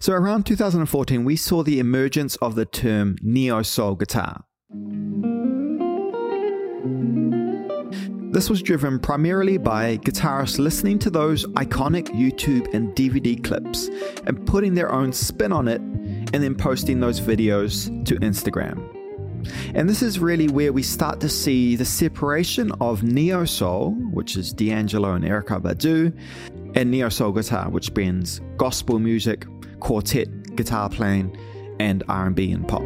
So 0.00 0.12
around 0.12 0.44
2014, 0.44 1.24
we 1.24 1.36
saw 1.36 1.62
the 1.62 1.78
emergence 1.78 2.36
of 2.36 2.56
the 2.56 2.64
term 2.64 3.16
neo 3.22 3.62
soul 3.62 3.94
guitar. 3.94 4.44
This 8.32 8.50
was 8.50 8.60
driven 8.60 8.98
primarily 8.98 9.58
by 9.58 9.98
guitarists 9.98 10.58
listening 10.58 10.98
to 11.00 11.10
those 11.10 11.46
iconic 11.52 12.08
YouTube 12.08 12.74
and 12.74 12.92
DVD 12.96 13.42
clips 13.42 13.86
and 14.26 14.44
putting 14.44 14.74
their 14.74 14.92
own 14.92 15.12
spin 15.12 15.52
on 15.52 15.68
it 15.68 15.80
and 15.80 16.42
then 16.42 16.56
posting 16.56 16.98
those 16.98 17.20
videos 17.20 17.86
to 18.06 18.16
Instagram. 18.16 19.03
And 19.74 19.88
this 19.88 20.02
is 20.02 20.18
really 20.18 20.48
where 20.48 20.72
we 20.72 20.82
start 20.82 21.20
to 21.20 21.28
see 21.28 21.76
the 21.76 21.84
separation 21.84 22.72
of 22.80 23.02
neo 23.02 23.44
soul, 23.44 23.92
which 24.12 24.36
is 24.36 24.52
D'Angelo 24.52 25.12
and 25.14 25.24
Erykah 25.24 25.60
Badu, 25.60 26.16
and 26.74 26.90
neo 26.90 27.08
soul 27.08 27.32
guitar, 27.32 27.70
which 27.70 27.94
blends 27.94 28.40
gospel 28.56 28.98
music, 28.98 29.46
quartet 29.80 30.56
guitar 30.56 30.88
playing, 30.88 31.36
and 31.80 32.02
R&B 32.08 32.52
and 32.52 32.66
pop. 32.68 32.82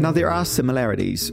Now 0.00 0.12
there 0.12 0.30
are 0.30 0.44
similarities, 0.44 1.32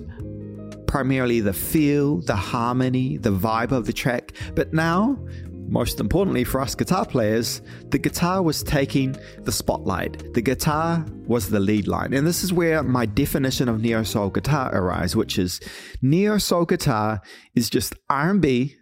primarily 0.88 1.40
the 1.40 1.54
feel, 1.54 2.22
the 2.22 2.36
harmony, 2.36 3.18
the 3.18 3.30
vibe 3.30 3.72
of 3.72 3.86
the 3.86 3.94
track, 3.94 4.34
but 4.56 4.74
now 4.74 5.20
most 5.68 6.00
importantly 6.00 6.44
for 6.44 6.62
us 6.62 6.76
guitar 6.76 7.06
players, 7.06 7.62
the 7.90 7.98
guitar 7.98 8.42
was 8.42 8.64
taking 8.64 9.16
the 9.42 9.52
spotlight. 9.52 10.34
The 10.34 10.42
guitar 10.42 11.06
was 11.28 11.50
the 11.50 11.60
lead 11.60 11.88
line. 11.88 12.14
And 12.14 12.26
this 12.26 12.44
is 12.44 12.54
where 12.54 12.84
my 12.84 13.06
definition 13.06 13.68
of 13.70 13.82
neo 13.82 14.04
soul 14.04 14.30
guitar 14.30 14.74
arises, 14.74 15.16
which 15.16 15.40
is 15.40 15.60
neo 16.02 16.38
soul 16.38 16.66
guitar 16.66 17.22
is 17.56 17.70
just 17.70 17.96
R&B, 18.10 18.76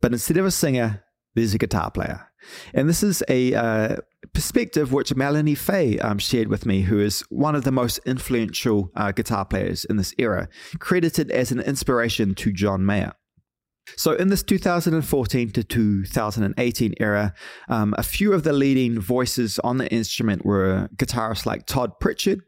but 0.00 0.12
instead 0.12 0.36
of 0.36 0.46
a 0.46 0.50
singer, 0.50 1.02
there's 1.34 1.54
a 1.54 1.58
guitar 1.58 1.90
player. 1.90 2.28
And 2.74 2.88
this 2.88 3.02
is 3.02 3.22
a 3.28 3.54
uh, 3.54 3.96
perspective 4.32 4.92
which 4.92 5.14
Melanie 5.14 5.54
Faye 5.54 5.98
um, 5.98 6.18
shared 6.18 6.48
with 6.48 6.66
me, 6.66 6.82
who 6.82 7.00
is 7.00 7.22
one 7.30 7.54
of 7.54 7.64
the 7.64 7.72
most 7.72 7.98
influential 8.04 8.90
uh, 8.94 9.12
guitar 9.12 9.44
players 9.44 9.84
in 9.84 9.96
this 9.96 10.14
era, 10.18 10.48
credited 10.78 11.30
as 11.30 11.50
an 11.52 11.60
inspiration 11.60 12.34
to 12.36 12.52
John 12.52 12.84
Mayer. 12.84 13.14
So, 13.96 14.12
in 14.12 14.28
this 14.28 14.42
2014 14.42 15.50
to 15.50 15.62
2018 15.62 16.94
era, 17.00 17.34
um, 17.68 17.94
a 17.98 18.02
few 18.02 18.32
of 18.32 18.42
the 18.42 18.52
leading 18.52 18.98
voices 18.98 19.58
on 19.60 19.78
the 19.78 19.92
instrument 19.92 20.44
were 20.44 20.88
guitarists 20.96 21.46
like 21.46 21.66
Todd 21.66 21.98
Pritchard, 22.00 22.40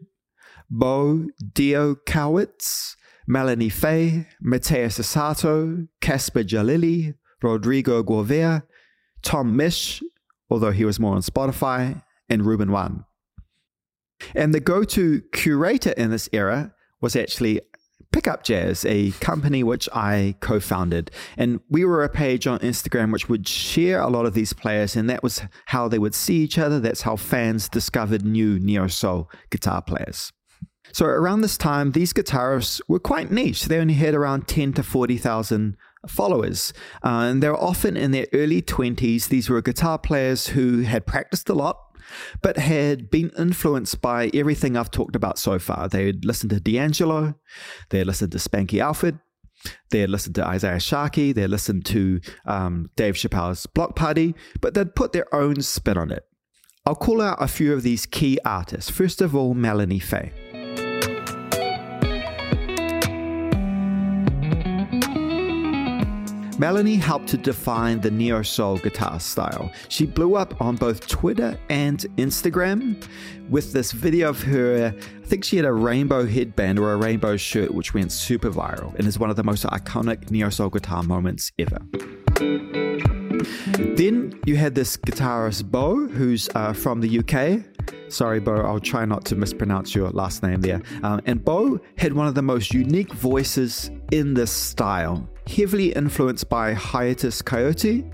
Bo 0.71 1.27
Diakowitz, 1.53 2.97
Melanie 3.27 3.69
Faye, 3.69 4.27
Mateus 4.41 4.99
Asato, 4.99 5.89
Casper 6.01 6.43
Jalili, 6.43 7.15
Rodrigo 7.43 8.03
Gouveia, 8.03 8.63
Tom 9.23 9.57
Misch, 9.57 10.03
although 10.51 10.71
he 10.71 10.85
was 10.85 11.01
more 11.01 11.15
on 11.15 11.23
Spotify, 11.23 12.03
and 12.29 12.47
Ruben 12.47 12.71
Wan. 12.71 13.05
And 14.35 14.55
the 14.55 14.61
go 14.61 14.85
to 14.85 15.23
curator 15.33 15.91
in 15.93 16.11
this 16.11 16.29
era 16.33 16.73
was 17.01 17.15
actually 17.15 17.61
Pickup 18.17 18.45
Jazz, 18.45 18.83
a 18.87 19.11
company 19.21 19.63
which 19.63 19.91
I 19.93 20.37
co 20.41 20.59
founded. 20.59 21.11
And 21.37 21.61
we 21.69 21.85
were 21.85 22.03
a 22.03 22.09
page 22.09 22.47
on 22.47 22.59
Instagram 22.61 23.13
which 23.13 23.29
would 23.29 23.47
share 23.47 24.01
a 24.01 24.09
lot 24.09 24.25
of 24.25 24.33
these 24.33 24.55
players, 24.55 24.97
and 24.97 25.11
that 25.11 25.23
was 25.23 25.43
how 25.67 25.87
they 25.87 25.99
would 25.99 26.15
see 26.15 26.37
each 26.37 26.57
other. 26.57 26.81
That's 26.81 27.03
how 27.03 27.17
fans 27.17 27.69
discovered 27.69 28.25
new 28.25 28.59
neo 28.59 28.87
soul 28.87 29.31
guitar 29.51 29.83
players. 29.83 30.33
So 30.93 31.05
around 31.05 31.43
this 31.43 31.59
time, 31.59 31.93
these 31.93 32.15
guitarists 32.15 32.81
were 32.89 32.99
quite 32.99 33.31
niche. 33.31 33.67
They 33.67 33.79
only 33.79 33.93
had 33.93 34.15
around 34.15 34.49
10 34.49 34.73
to 34.75 34.83
40,000 34.83 35.77
followers. 36.09 36.73
Uh, 37.05 37.29
and 37.29 37.43
they're 37.43 37.55
often 37.55 37.99
in 37.99 38.13
their 38.13 38.29
early 38.33 38.63
20s. 38.63 39.29
These 39.29 39.51
were 39.51 39.61
guitar 39.61 39.99
players 39.99 40.49
who 40.49 40.83
had 40.83 41.05
practiced 41.05 41.51
a 41.51 41.55
lot, 41.55 41.86
but 42.43 42.57
had 42.57 43.11
been 43.11 43.31
influenced 43.39 44.01
by 44.01 44.31
everything 44.35 44.77
I've 44.77 44.91
talked 44.91 45.17
about 45.17 45.39
so 45.39 45.59
far. 45.59 45.89
They 45.89 46.07
had 46.07 46.25
listened 46.25 46.51
to 46.51 46.61
D'Angelo, 46.61 47.35
they 47.91 47.99
had 47.99 48.07
listened 48.07 48.33
to 48.33 48.39
Spanky 48.39 48.81
Alford, 48.81 49.19
they 49.91 50.01
had 50.01 50.11
listened 50.11 50.35
to 50.37 50.47
Isaiah 50.47 50.81
Sharkey, 50.81 51.33
they 51.33 51.47
listened 51.47 51.85
to 51.87 52.21
um, 52.45 52.91
Dave 52.97 53.15
Chappelle's 53.15 53.67
Block 53.67 53.97
Party, 53.97 54.35
but 54.61 54.75
they'd 54.75 54.95
put 54.95 55.13
their 55.13 55.33
own 55.35 55.61
spin 55.63 55.99
on 55.99 56.11
it. 56.11 56.25
I'll 56.85 56.95
call 56.95 57.21
out 57.21 57.43
a 57.43 57.49
few 57.49 57.73
of 57.73 57.83
these 57.83 58.07
key 58.07 58.39
artists. 58.45 58.91
First 58.91 59.21
of 59.21 59.35
all, 59.35 59.55
Melanie 59.55 59.99
Faye. 59.99 60.33
Melanie 66.59 66.97
helped 66.97 67.29
to 67.29 67.37
define 67.37 68.01
the 68.01 68.11
neo 68.11 68.41
soul 68.43 68.79
guitar 68.79 69.21
style. 69.21 69.71
She 69.89 70.07
blew 70.07 70.37
up 70.37 70.59
on 70.61 70.77
both 70.77 71.07
Twitter 71.07 71.59
and 71.69 71.99
Instagram 72.17 73.07
with 73.51 73.75
this 73.75 73.93
video 73.93 74.31
of 74.31 74.43
her. 74.43 74.95
I 74.97 75.27
think 75.27 75.45
she 75.45 75.57
had 75.57 75.67
a 75.67 75.73
rainbow 75.73 76.25
headband 76.27 76.79
or 76.79 76.93
a 76.93 76.97
rainbow 76.97 77.37
shirt, 77.37 77.75
which 77.75 77.93
went 77.93 78.11
super 78.11 78.51
viral 78.51 78.95
and 78.95 79.07
is 79.07 79.19
one 79.19 79.29
of 79.29 79.37
the 79.37 79.45
most 79.45 79.65
iconic 79.65 80.31
neo 80.31 80.49
soul 80.49 80.71
guitar 80.71 81.03
moments 81.03 81.53
ever. 81.59 81.79
Then 83.97 84.41
you 84.47 84.57
had 84.57 84.75
this 84.75 84.97
guitarist 84.97 85.71
Bo, 85.71 86.07
who's 86.07 86.49
uh, 86.55 86.73
from 86.73 87.01
the 87.01 87.19
UK. 87.19 87.65
Sorry, 88.09 88.41
Bo, 88.41 88.63
I'll 88.63 88.81
try 88.81 89.05
not 89.05 89.25
to 89.27 89.37
mispronounce 89.37 89.95
your 89.95 90.09
last 90.11 90.43
name 90.43 90.63
there. 90.63 90.81
Um, 91.03 91.21
and 91.27 91.45
Bo 91.45 91.81
had 91.99 92.15
one 92.15 92.27
of 92.27 92.35
the 92.35 92.43
most 92.43 92.73
unique 92.73 93.13
voices 93.13 93.91
in 94.11 94.35
this 94.35 94.51
style, 94.51 95.29
heavily 95.47 95.93
influenced 95.93 96.49
by 96.49 96.75
Hiatus 96.75 97.43
Kaiyote 97.43 98.13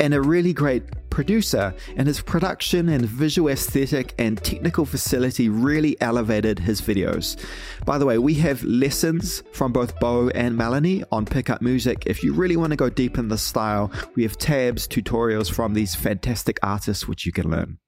and 0.00 0.14
a 0.14 0.20
really 0.20 0.52
great 0.52 0.84
producer, 1.10 1.74
and 1.96 2.06
his 2.06 2.20
production 2.20 2.88
and 2.88 3.04
visual 3.04 3.48
aesthetic 3.48 4.14
and 4.18 4.42
technical 4.44 4.84
facility 4.84 5.48
really 5.48 6.00
elevated 6.00 6.60
his 6.60 6.80
videos. 6.80 7.36
By 7.84 7.98
the 7.98 8.06
way, 8.06 8.18
we 8.18 8.34
have 8.34 8.62
lessons 8.62 9.42
from 9.52 9.72
both 9.72 9.98
Bo 9.98 10.28
and 10.28 10.56
Melanie 10.56 11.02
on 11.10 11.26
Pickup 11.26 11.60
Music. 11.60 12.04
If 12.06 12.22
you 12.22 12.32
really 12.32 12.56
want 12.56 12.70
to 12.70 12.76
go 12.76 12.88
deep 12.88 13.18
in 13.18 13.26
the 13.26 13.38
style, 13.38 13.90
we 14.14 14.22
have 14.22 14.38
tabs, 14.38 14.86
tutorials 14.86 15.50
from 15.50 15.74
these 15.74 15.96
fantastic 15.96 16.60
artists 16.62 17.08
which 17.08 17.26
you 17.26 17.32
can 17.32 17.50
learn. 17.50 17.78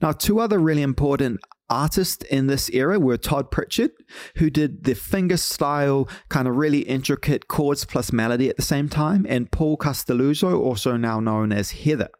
Now, 0.00 0.12
two 0.12 0.40
other 0.40 0.58
really 0.58 0.82
important 0.82 1.40
artists 1.72 2.24
in 2.26 2.46
this 2.46 2.68
era 2.70 3.00
were 3.00 3.16
Todd 3.16 3.50
Pritchard, 3.50 3.92
who 4.36 4.50
did 4.50 4.84
the 4.84 4.94
finger 4.94 5.38
style, 5.38 6.08
kind 6.28 6.46
of 6.46 6.56
really 6.56 6.80
intricate 6.80 7.48
chords 7.48 7.84
plus 7.84 8.12
melody 8.12 8.48
at 8.50 8.56
the 8.56 8.62
same 8.62 8.88
time, 8.88 9.26
and 9.28 9.50
Paul 9.50 9.76
Castelluzzo, 9.78 10.58
also 10.58 10.96
now 10.96 11.18
known 11.18 11.50
as 11.50 11.70
Heather. 11.70 12.10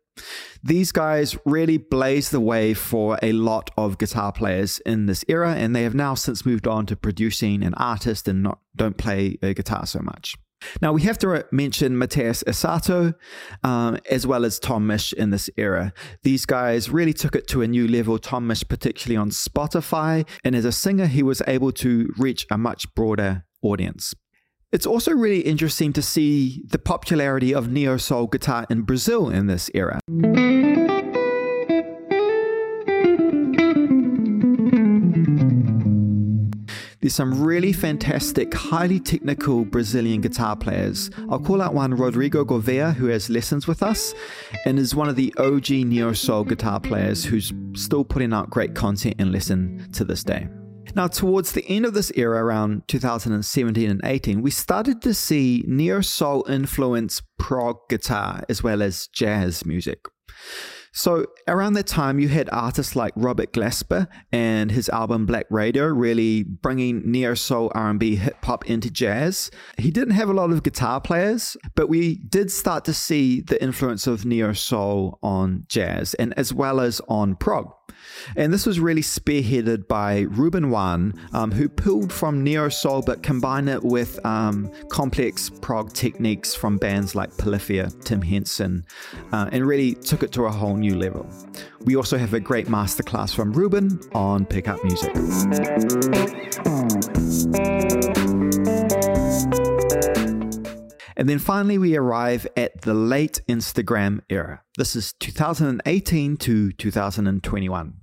These 0.62 0.92
guys 0.92 1.36
really 1.44 1.78
blazed 1.78 2.32
the 2.32 2.40
way 2.40 2.74
for 2.74 3.18
a 3.22 3.32
lot 3.32 3.70
of 3.76 3.98
guitar 3.98 4.32
players 4.32 4.78
in 4.80 5.06
this 5.06 5.24
era, 5.28 5.54
and 5.54 5.74
they 5.74 5.82
have 5.82 5.94
now 5.94 6.14
since 6.14 6.46
moved 6.46 6.66
on 6.66 6.86
to 6.86 6.96
producing 6.96 7.62
an 7.62 7.74
artist 7.74 8.28
and 8.28 8.42
not 8.42 8.60
don't 8.74 8.96
play 8.96 9.38
a 9.42 9.54
guitar 9.54 9.86
so 9.86 10.00
much. 10.00 10.36
Now, 10.80 10.92
we 10.92 11.02
have 11.02 11.18
to 11.18 11.46
mention 11.50 11.98
Mateus 11.98 12.42
Asato 12.44 13.14
um, 13.62 13.98
as 14.10 14.26
well 14.26 14.44
as 14.44 14.58
Tom 14.58 14.86
Misch 14.86 15.12
in 15.12 15.30
this 15.30 15.50
era. 15.56 15.92
These 16.22 16.46
guys 16.46 16.90
really 16.90 17.12
took 17.12 17.34
it 17.34 17.46
to 17.48 17.62
a 17.62 17.68
new 17.68 17.88
level, 17.88 18.18
Tom 18.18 18.48
Misch, 18.48 18.66
particularly 18.68 19.16
on 19.16 19.30
Spotify. 19.30 20.26
And 20.44 20.54
as 20.54 20.64
a 20.64 20.72
singer, 20.72 21.06
he 21.06 21.22
was 21.22 21.42
able 21.46 21.72
to 21.72 22.12
reach 22.18 22.46
a 22.50 22.58
much 22.58 22.92
broader 22.94 23.44
audience. 23.62 24.14
It's 24.72 24.86
also 24.86 25.12
really 25.12 25.40
interesting 25.40 25.92
to 25.92 26.02
see 26.02 26.62
the 26.66 26.78
popularity 26.78 27.54
of 27.54 27.70
neo 27.70 27.98
soul 27.98 28.26
guitar 28.26 28.66
in 28.70 28.82
Brazil 28.82 29.28
in 29.28 29.46
this 29.46 29.70
era. 29.74 30.00
There's 37.02 37.16
some 37.16 37.42
really 37.42 37.72
fantastic, 37.72 38.54
highly 38.54 39.00
technical 39.00 39.64
Brazilian 39.64 40.20
guitar 40.20 40.54
players. 40.54 41.10
I'll 41.28 41.40
call 41.40 41.60
out 41.60 41.74
one, 41.74 41.94
Rodrigo 41.94 42.44
Gouveia, 42.44 42.94
who 42.94 43.06
has 43.06 43.28
lessons 43.28 43.66
with 43.66 43.82
us 43.82 44.14
and 44.66 44.78
is 44.78 44.94
one 44.94 45.08
of 45.08 45.16
the 45.16 45.34
OG 45.36 45.70
neo 45.70 46.12
soul 46.12 46.44
guitar 46.44 46.78
players 46.78 47.24
who's 47.24 47.52
still 47.74 48.04
putting 48.04 48.32
out 48.32 48.50
great 48.50 48.76
content 48.76 49.16
and 49.18 49.32
lesson 49.32 49.90
to 49.94 50.04
this 50.04 50.22
day. 50.22 50.46
Now, 50.94 51.08
towards 51.08 51.50
the 51.50 51.66
end 51.68 51.86
of 51.86 51.94
this 51.94 52.12
era, 52.14 52.44
around 52.44 52.86
2017 52.86 53.90
and 53.90 54.00
18, 54.04 54.40
we 54.40 54.52
started 54.52 55.02
to 55.02 55.12
see 55.12 55.64
neo 55.66 56.02
soul 56.02 56.44
influence 56.48 57.20
prog 57.36 57.78
guitar 57.88 58.44
as 58.48 58.62
well 58.62 58.80
as 58.80 59.08
jazz 59.08 59.66
music. 59.66 60.06
So 60.92 61.26
around 61.48 61.72
that 61.74 61.86
time, 61.86 62.18
you 62.18 62.28
had 62.28 62.50
artists 62.52 62.94
like 62.94 63.14
Robert 63.16 63.52
Glasper 63.52 64.08
and 64.30 64.70
his 64.70 64.90
album 64.90 65.24
Black 65.24 65.46
Radio 65.50 65.86
really 65.86 66.42
bringing 66.42 67.10
neo 67.10 67.34
soul, 67.34 67.72
R&B, 67.74 68.16
hip 68.16 68.44
hop 68.44 68.66
into 68.66 68.90
jazz. 68.90 69.50
He 69.78 69.90
didn't 69.90 70.14
have 70.14 70.28
a 70.28 70.34
lot 70.34 70.50
of 70.50 70.62
guitar 70.62 71.00
players, 71.00 71.56
but 71.74 71.88
we 71.88 72.16
did 72.16 72.50
start 72.50 72.84
to 72.84 72.92
see 72.92 73.40
the 73.40 73.60
influence 73.62 74.06
of 74.06 74.26
neo 74.26 74.52
soul 74.52 75.18
on 75.22 75.64
jazz 75.66 76.12
and 76.14 76.34
as 76.36 76.52
well 76.52 76.78
as 76.78 77.00
on 77.08 77.36
prog. 77.36 77.72
And 78.36 78.52
this 78.52 78.66
was 78.66 78.80
really 78.80 79.02
spearheaded 79.02 79.88
by 79.88 80.20
Ruben 80.20 80.70
Wan, 80.70 81.14
um, 81.32 81.50
who 81.50 81.68
pulled 81.68 82.12
from 82.12 82.42
neo 82.42 82.68
soul 82.68 83.02
but 83.02 83.22
combined 83.22 83.68
it 83.68 83.82
with 83.82 84.24
um, 84.24 84.70
complex 84.88 85.50
prog 85.50 85.92
techniques 85.92 86.54
from 86.54 86.78
bands 86.78 87.14
like 87.14 87.36
Polyphia, 87.36 87.90
Tim 88.04 88.22
Henson, 88.22 88.84
uh, 89.32 89.48
and 89.52 89.66
really 89.66 89.94
took 89.94 90.22
it 90.22 90.32
to 90.32 90.44
a 90.44 90.50
whole 90.50 90.76
new 90.76 90.96
level. 90.96 91.28
We 91.84 91.96
also 91.96 92.16
have 92.16 92.34
a 92.34 92.40
great 92.40 92.68
masterclass 92.68 93.34
from 93.34 93.52
Ruben 93.52 94.00
on 94.14 94.46
pickup 94.46 94.82
music. 94.84 95.12
And 101.16 101.28
then 101.28 101.38
finally, 101.38 101.78
we 101.78 101.96
arrive 101.96 102.46
at 102.56 102.82
the 102.82 102.94
late 102.94 103.40
Instagram 103.48 104.20
era. 104.28 104.62
This 104.76 104.96
is 104.96 105.14
2018 105.20 106.36
to 106.38 106.72
2021. 106.72 107.94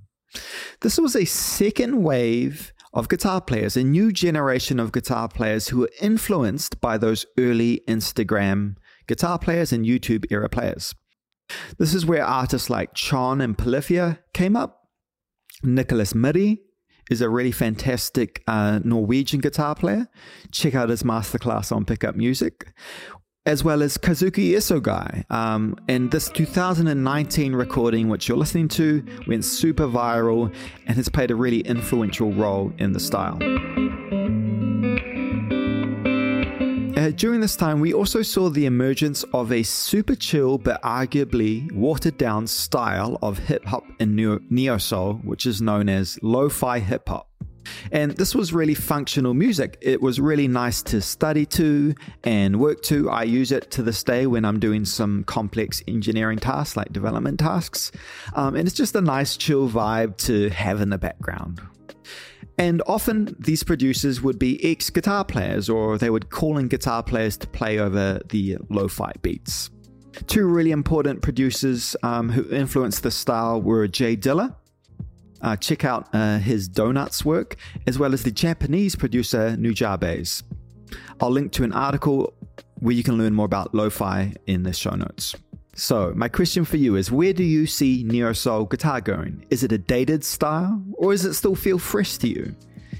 This 0.80 0.98
was 0.98 1.16
a 1.16 1.24
second 1.24 2.02
wave 2.02 2.72
of 2.92 3.08
guitar 3.08 3.40
players, 3.40 3.76
a 3.76 3.84
new 3.84 4.12
generation 4.12 4.80
of 4.80 4.92
guitar 4.92 5.28
players 5.28 5.68
who 5.68 5.78
were 5.78 5.90
influenced 6.00 6.80
by 6.80 6.98
those 6.98 7.26
early 7.38 7.82
Instagram 7.88 8.76
guitar 9.06 9.38
players 9.38 9.72
and 9.72 9.84
YouTube 9.84 10.24
era 10.30 10.48
players. 10.48 10.94
This 11.78 11.94
is 11.94 12.06
where 12.06 12.24
artists 12.24 12.70
like 12.70 12.94
Chon 12.94 13.40
and 13.40 13.58
Polyphia 13.58 14.20
came 14.32 14.56
up. 14.56 14.88
Nicholas 15.62 16.14
Miri 16.14 16.62
is 17.10 17.20
a 17.20 17.28
really 17.28 17.52
fantastic 17.52 18.42
uh, 18.46 18.80
Norwegian 18.84 19.40
guitar 19.40 19.74
player. 19.74 20.08
Check 20.52 20.74
out 20.74 20.88
his 20.88 21.02
masterclass 21.02 21.74
on 21.74 21.84
Pickup 21.84 22.16
Music 22.16 22.72
as 23.46 23.64
well 23.64 23.82
as 23.82 23.96
Kazuki 23.96 24.50
Isogai. 24.50 25.28
Um, 25.30 25.74
and 25.88 26.10
this 26.10 26.28
2019 26.28 27.54
recording, 27.54 28.08
which 28.08 28.28
you're 28.28 28.36
listening 28.36 28.68
to, 28.68 29.04
went 29.26 29.44
super 29.44 29.86
viral 29.86 30.54
and 30.86 30.96
has 30.96 31.08
played 31.08 31.30
a 31.30 31.34
really 31.34 31.60
influential 31.60 32.32
role 32.32 32.72
in 32.78 32.92
the 32.92 33.00
style. 33.00 33.38
Uh, 37.00 37.10
during 37.12 37.40
this 37.40 37.56
time, 37.56 37.80
we 37.80 37.94
also 37.94 38.20
saw 38.20 38.50
the 38.50 38.66
emergence 38.66 39.24
of 39.32 39.50
a 39.52 39.62
super 39.62 40.14
chill 40.14 40.58
but 40.58 40.82
arguably 40.82 41.72
watered 41.72 42.18
down 42.18 42.46
style 42.46 43.18
of 43.22 43.38
hip 43.38 43.64
hop 43.64 43.84
and 43.98 44.14
neo 44.50 44.76
soul, 44.76 45.14
which 45.24 45.46
is 45.46 45.62
known 45.62 45.88
as 45.88 46.18
lo 46.22 46.50
fi 46.50 46.78
hip 46.78 47.08
hop. 47.08 47.26
And 47.90 48.12
this 48.18 48.34
was 48.34 48.52
really 48.52 48.74
functional 48.74 49.32
music. 49.32 49.78
It 49.80 50.02
was 50.02 50.20
really 50.20 50.46
nice 50.46 50.82
to 50.82 51.00
study 51.00 51.46
to 51.46 51.94
and 52.24 52.60
work 52.60 52.82
to. 52.82 53.08
I 53.08 53.22
use 53.22 53.50
it 53.50 53.70
to 53.70 53.82
this 53.82 54.04
day 54.04 54.26
when 54.26 54.44
I'm 54.44 54.60
doing 54.60 54.84
some 54.84 55.24
complex 55.24 55.82
engineering 55.88 56.38
tasks 56.38 56.76
like 56.76 56.92
development 56.92 57.40
tasks. 57.40 57.92
Um, 58.34 58.56
and 58.56 58.68
it's 58.68 58.76
just 58.76 58.94
a 58.94 59.00
nice, 59.00 59.38
chill 59.38 59.70
vibe 59.70 60.18
to 60.26 60.50
have 60.50 60.82
in 60.82 60.90
the 60.90 60.98
background. 60.98 61.62
And 62.60 62.82
often 62.86 63.34
these 63.38 63.62
producers 63.62 64.20
would 64.20 64.38
be 64.38 64.62
ex 64.62 64.90
guitar 64.90 65.24
players, 65.24 65.70
or 65.70 65.96
they 65.96 66.10
would 66.10 66.28
call 66.28 66.58
in 66.58 66.68
guitar 66.68 67.02
players 67.02 67.38
to 67.38 67.46
play 67.46 67.78
over 67.78 68.20
the 68.28 68.58
lo 68.68 68.86
fi 68.86 69.10
beats. 69.22 69.70
Two 70.26 70.46
really 70.46 70.70
important 70.70 71.22
producers 71.22 71.96
um, 72.02 72.28
who 72.28 72.46
influenced 72.54 73.02
the 73.02 73.10
style 73.10 73.62
were 73.62 73.88
Jay 73.88 74.14
Dilla. 74.14 74.54
Uh, 75.40 75.56
check 75.56 75.86
out 75.86 76.10
uh, 76.12 76.36
his 76.36 76.68
Donuts 76.68 77.24
work, 77.24 77.56
as 77.86 77.98
well 77.98 78.12
as 78.12 78.24
the 78.24 78.30
Japanese 78.30 78.94
producer 78.94 79.56
Nujabes. 79.58 80.42
I'll 81.18 81.30
link 81.30 81.52
to 81.52 81.64
an 81.64 81.72
article 81.72 82.34
where 82.80 82.94
you 82.94 83.02
can 83.02 83.16
learn 83.16 83.32
more 83.32 83.46
about 83.46 83.74
lo 83.74 83.88
fi 83.88 84.34
in 84.46 84.64
the 84.64 84.74
show 84.74 84.90
notes. 84.90 85.34
So, 85.74 86.12
my 86.16 86.28
question 86.28 86.64
for 86.64 86.76
you 86.76 86.96
is 86.96 87.12
where 87.12 87.32
do 87.32 87.44
you 87.44 87.66
see 87.66 88.02
Neo 88.04 88.32
Soul 88.32 88.64
guitar 88.64 89.00
going? 89.00 89.46
Is 89.50 89.62
it 89.62 89.72
a 89.72 89.78
dated 89.78 90.24
style 90.24 90.82
or 90.94 91.12
does 91.12 91.24
it 91.24 91.34
still 91.34 91.54
feel 91.54 91.78
fresh 91.78 92.18
to 92.18 92.28
you? 92.28 92.54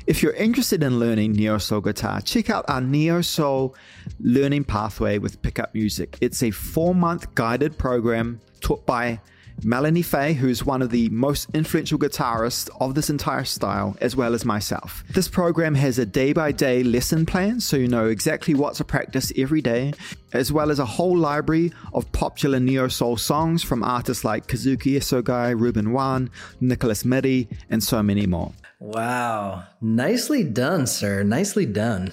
If 0.06 0.22
you're 0.22 0.32
interested 0.32 0.82
in 0.82 0.98
learning 0.98 1.32
Neo 1.32 1.58
Soul 1.58 1.80
guitar, 1.80 2.20
check 2.20 2.48
out 2.48 2.64
our 2.68 2.80
Neo 2.80 3.20
Soul 3.22 3.74
learning 4.20 4.64
pathway 4.64 5.18
with 5.18 5.42
Pickup 5.42 5.74
Music. 5.74 6.16
It's 6.20 6.42
a 6.42 6.50
four 6.50 6.94
month 6.94 7.34
guided 7.34 7.76
program 7.76 8.40
taught 8.60 8.86
by 8.86 9.20
Melanie 9.64 10.02
Faye, 10.02 10.32
who's 10.32 10.64
one 10.64 10.82
of 10.82 10.90
the 10.90 11.08
most 11.10 11.48
influential 11.54 11.98
guitarists 11.98 12.70
of 12.80 12.94
this 12.94 13.10
entire 13.10 13.44
style, 13.44 13.96
as 14.00 14.16
well 14.16 14.34
as 14.34 14.44
myself. 14.44 15.04
This 15.10 15.28
program 15.28 15.74
has 15.74 15.98
a 15.98 16.06
day 16.06 16.32
by 16.32 16.52
day 16.52 16.82
lesson 16.82 17.26
plan, 17.26 17.60
so 17.60 17.76
you 17.76 17.88
know 17.88 18.06
exactly 18.06 18.54
what 18.54 18.74
to 18.74 18.84
practice 18.84 19.32
every 19.36 19.60
day, 19.60 19.92
as 20.32 20.52
well 20.52 20.70
as 20.70 20.78
a 20.78 20.84
whole 20.84 21.16
library 21.16 21.72
of 21.92 22.10
popular 22.12 22.60
neo 22.60 22.88
soul 22.88 23.16
songs 23.16 23.62
from 23.62 23.82
artists 23.82 24.24
like 24.24 24.46
Kazuki 24.46 24.96
Isogai, 24.96 25.58
Ruben 25.58 25.92
Wan, 25.92 26.30
Nicholas 26.60 27.04
Midi, 27.04 27.48
and 27.68 27.82
so 27.82 28.02
many 28.02 28.26
more. 28.26 28.52
Wow. 28.80 29.64
Nicely 29.80 30.42
done, 30.42 30.86
sir. 30.86 31.22
Nicely 31.22 31.66
done. 31.66 32.12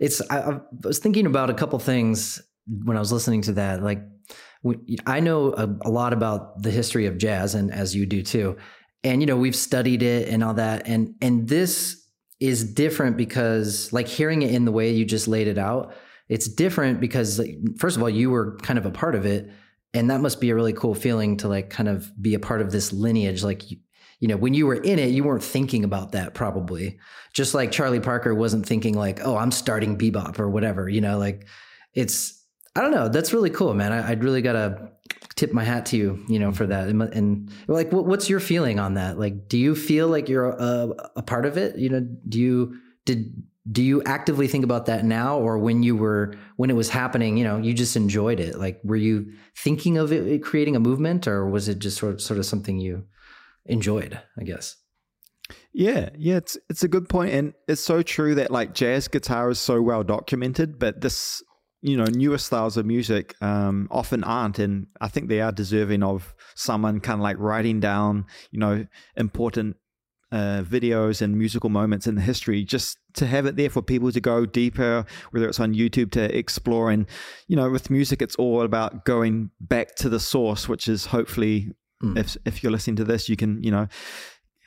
It's, 0.00 0.20
I, 0.30 0.40
I 0.40 0.60
was 0.82 0.98
thinking 0.98 1.26
about 1.26 1.48
a 1.48 1.54
couple 1.54 1.78
things 1.78 2.42
when 2.84 2.96
I 2.96 3.00
was 3.00 3.12
listening 3.12 3.42
to 3.42 3.52
that. 3.52 3.82
Like, 3.82 4.02
I 5.06 5.20
know 5.20 5.52
a, 5.54 5.68
a, 5.82 5.90
lot 5.90 6.12
about 6.12 6.62
the 6.62 6.70
history 6.70 7.06
of 7.06 7.18
jazz, 7.18 7.54
and 7.54 7.72
as 7.72 7.96
you 7.96 8.06
do 8.06 8.22
too. 8.22 8.56
And 9.02 9.20
you 9.20 9.26
know, 9.26 9.36
we've 9.36 9.56
studied 9.56 10.02
it 10.02 10.28
and 10.28 10.44
all 10.44 10.54
that, 10.54 10.86
and 10.86 11.14
and 11.20 11.48
this 11.48 12.06
is 12.38 12.64
different 12.72 13.16
because, 13.16 13.92
like, 13.92 14.08
hearing 14.08 14.42
it 14.42 14.52
in 14.52 14.64
the 14.64 14.72
way 14.72 14.92
you 14.92 15.04
just 15.04 15.28
laid 15.28 15.46
it 15.46 15.58
out, 15.58 15.94
it's 16.28 16.48
different 16.48 17.00
because, 17.00 17.38
like, 17.38 17.56
first 17.76 17.96
of 17.96 18.02
all, 18.02 18.10
you 18.10 18.30
were 18.30 18.56
kind 18.58 18.78
of 18.78 18.86
a 18.86 18.90
part 18.90 19.14
of 19.14 19.26
it, 19.26 19.50
and 19.94 20.10
that 20.10 20.20
must 20.20 20.40
be 20.40 20.50
a 20.50 20.54
really 20.54 20.72
cool 20.72 20.94
feeling 20.94 21.36
to 21.38 21.48
like 21.48 21.70
kind 21.70 21.88
of 21.88 22.10
be 22.20 22.34
a 22.34 22.40
part 22.40 22.60
of 22.60 22.72
this 22.72 22.92
lineage. 22.92 23.42
Like, 23.42 23.70
you, 23.70 23.78
you 24.18 24.28
know, 24.28 24.36
when 24.36 24.54
you 24.54 24.66
were 24.66 24.76
in 24.76 24.98
it, 24.98 25.10
you 25.10 25.24
weren't 25.24 25.42
thinking 25.42 25.84
about 25.84 26.12
that 26.12 26.32
probably. 26.34 26.98
Just 27.32 27.54
like 27.54 27.72
Charlie 27.72 28.00
Parker 28.00 28.34
wasn't 28.34 28.64
thinking 28.64 28.94
like, 28.94 29.20
oh, 29.24 29.36
I'm 29.36 29.50
starting 29.50 29.98
bebop 29.98 30.38
or 30.38 30.48
whatever. 30.48 30.88
You 30.88 31.00
know, 31.00 31.18
like 31.18 31.46
it's 31.92 32.41
I 32.74 32.80
don't 32.80 32.90
know. 32.90 33.08
That's 33.08 33.32
really 33.32 33.50
cool, 33.50 33.74
man. 33.74 33.92
I, 33.92 34.10
would 34.10 34.24
really 34.24 34.42
gotta 34.42 34.92
tip 35.34 35.52
my 35.52 35.64
hat 35.64 35.86
to 35.86 35.96
you, 35.96 36.24
you 36.28 36.38
know, 36.38 36.52
for 36.52 36.66
that. 36.66 36.88
And, 36.88 37.02
and 37.02 37.50
like, 37.66 37.92
what, 37.92 38.06
what's 38.06 38.30
your 38.30 38.40
feeling 38.40 38.78
on 38.78 38.94
that? 38.94 39.18
Like, 39.18 39.48
do 39.48 39.58
you 39.58 39.74
feel 39.74 40.08
like 40.08 40.28
you're 40.28 40.48
a, 40.48 40.90
a 41.16 41.22
part 41.22 41.44
of 41.44 41.58
it? 41.58 41.76
You 41.76 41.90
know, 41.90 42.00
do 42.28 42.38
you 42.40 42.78
did 43.04 43.42
do 43.70 43.82
you 43.82 44.02
actively 44.04 44.48
think 44.48 44.64
about 44.64 44.86
that 44.86 45.04
now, 45.04 45.38
or 45.38 45.56
when 45.58 45.82
you 45.82 45.94
were 45.94 46.34
when 46.56 46.70
it 46.70 46.74
was 46.74 46.88
happening? 46.88 47.36
You 47.36 47.44
know, 47.44 47.58
you 47.58 47.74
just 47.74 47.94
enjoyed 47.94 48.40
it. 48.40 48.58
Like, 48.58 48.80
were 48.82 48.96
you 48.96 49.32
thinking 49.56 49.98
of 49.98 50.12
it 50.12 50.42
creating 50.42 50.74
a 50.74 50.80
movement, 50.80 51.28
or 51.28 51.48
was 51.48 51.68
it 51.68 51.78
just 51.78 51.98
sort 51.98 52.14
of, 52.14 52.20
sort 52.20 52.38
of 52.38 52.46
something 52.46 52.78
you 52.78 53.04
enjoyed? 53.66 54.20
I 54.38 54.42
guess. 54.42 54.76
Yeah, 55.72 56.10
yeah, 56.16 56.36
it's 56.36 56.58
it's 56.68 56.82
a 56.82 56.88
good 56.88 57.08
point, 57.08 57.34
and 57.34 57.54
it's 57.68 57.82
so 57.82 58.02
true 58.02 58.34
that 58.34 58.50
like 58.50 58.74
jazz 58.74 59.06
guitar 59.06 59.50
is 59.50 59.60
so 59.60 59.80
well 59.80 60.02
documented, 60.02 60.78
but 60.78 61.00
this 61.00 61.42
you 61.82 61.96
know 61.96 62.04
newer 62.04 62.38
styles 62.38 62.76
of 62.76 62.86
music 62.86 63.34
um, 63.42 63.88
often 63.90 64.24
aren't 64.24 64.58
and 64.58 64.86
i 65.00 65.08
think 65.08 65.28
they 65.28 65.40
are 65.40 65.52
deserving 65.52 66.02
of 66.02 66.34
someone 66.54 67.00
kind 67.00 67.20
of 67.20 67.22
like 67.22 67.36
writing 67.38 67.80
down 67.80 68.24
you 68.50 68.58
know 68.58 68.86
important 69.16 69.76
uh, 70.30 70.62
videos 70.62 71.20
and 71.20 71.36
musical 71.36 71.68
moments 71.68 72.06
in 72.06 72.14
the 72.14 72.22
history 72.22 72.64
just 72.64 72.96
to 73.12 73.26
have 73.26 73.44
it 73.44 73.56
there 73.56 73.68
for 73.68 73.82
people 73.82 74.10
to 74.10 74.20
go 74.20 74.46
deeper 74.46 75.04
whether 75.32 75.46
it's 75.46 75.60
on 75.60 75.74
youtube 75.74 76.10
to 76.10 76.34
explore 76.36 76.90
and 76.90 77.06
you 77.48 77.56
know 77.56 77.68
with 77.68 77.90
music 77.90 78.22
it's 78.22 78.36
all 78.36 78.62
about 78.62 79.04
going 79.04 79.50
back 79.60 79.94
to 79.94 80.08
the 80.08 80.20
source 80.20 80.68
which 80.68 80.88
is 80.88 81.06
hopefully 81.06 81.70
mm. 82.02 82.16
if 82.16 82.36
if 82.46 82.62
you're 82.62 82.72
listening 82.72 82.96
to 82.96 83.04
this 83.04 83.28
you 83.28 83.36
can 83.36 83.62
you 83.62 83.70
know 83.70 83.86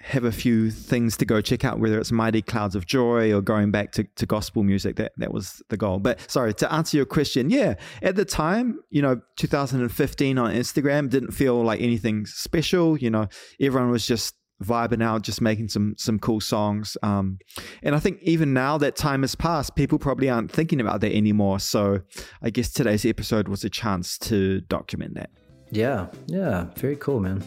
have 0.06 0.24
a 0.24 0.32
few 0.32 0.70
things 0.70 1.18
to 1.18 1.26
go 1.26 1.42
check 1.42 1.66
out, 1.66 1.80
whether 1.80 2.00
it's 2.00 2.12
Mighty 2.12 2.44
Clouds 2.44 2.76
of 2.76 2.86
Joy 2.86 3.34
or 3.34 3.42
going 3.42 3.72
back 3.72 3.92
to, 3.94 4.04
to 4.04 4.26
gospel 4.28 4.62
music. 4.62 4.98
That 4.98 5.14
that 5.18 5.34
was 5.34 5.64
the 5.70 5.78
goal. 5.78 5.98
But 5.98 6.20
sorry, 6.30 6.54
to 6.56 6.72
answer 6.72 6.96
your 6.96 7.08
question, 7.08 7.50
yeah, 7.50 7.74
at 8.04 8.16
the 8.16 8.24
time, 8.24 8.80
you 8.92 9.02
know, 9.02 9.20
2015 9.38 10.38
on 10.38 10.54
Instagram 10.54 11.10
didn't 11.10 11.32
feel 11.32 11.64
like 11.64 11.82
anything 11.82 12.28
special. 12.28 12.98
You 12.98 13.10
know, 13.10 13.28
everyone 13.60 13.90
was 13.90 14.06
just 14.06 14.36
vibing 14.64 15.04
out, 15.04 15.24
just 15.24 15.42
making 15.42 15.70
some 15.70 15.96
some 15.98 16.20
cool 16.20 16.40
songs. 16.40 16.98
Um, 17.02 17.40
and 17.82 17.96
I 17.96 18.00
think 18.00 18.20
even 18.22 18.54
now 18.54 18.78
that 18.78 18.96
time 18.96 19.24
has 19.24 19.34
passed, 19.34 19.76
people 19.76 19.98
probably 19.98 20.30
aren't 20.30 20.52
thinking 20.52 20.80
about 20.80 21.02
that 21.02 21.16
anymore. 21.16 21.60
So 21.60 22.02
I 22.44 22.52
guess 22.52 22.72
today's 22.72 23.06
episode 23.06 23.48
was 23.48 23.64
a 23.64 23.72
chance 23.72 24.20
to 24.20 24.62
document 24.62 25.16
that. 25.16 25.32
Yeah, 25.72 26.08
yeah, 26.28 26.68
very 26.76 26.96
cool, 26.96 27.20
man. 27.20 27.44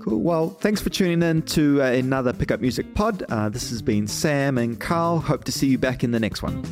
Cool. 0.00 0.20
Well, 0.20 0.48
thanks 0.48 0.80
for 0.80 0.88
tuning 0.88 1.22
in 1.22 1.42
to 1.42 1.82
uh, 1.82 1.86
another 1.86 2.32
Pickup 2.32 2.60
Music 2.60 2.94
Pod. 2.94 3.22
Uh, 3.28 3.50
this 3.50 3.68
has 3.68 3.82
been 3.82 4.06
Sam 4.06 4.56
and 4.56 4.80
Karl. 4.80 5.18
Hope 5.18 5.44
to 5.44 5.52
see 5.52 5.66
you 5.66 5.76
back 5.76 6.02
in 6.02 6.10
the 6.12 6.20
next 6.20 6.42
one. 6.42 6.64